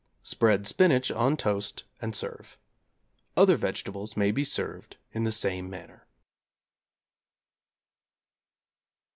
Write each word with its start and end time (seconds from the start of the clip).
Spread 0.23 0.65
spinach 0.65 1.11
on 1.11 1.37
toast 1.37 1.83
and 2.01 2.15
serve. 2.15 2.57
Other 3.37 3.55
vegetables 3.55 4.17
may 4.17 4.31
be 4.31 4.43
served 4.43 4.97
in 5.11 5.25
the 5.25 5.31
same 5.31 5.69
manner. 5.69 6.07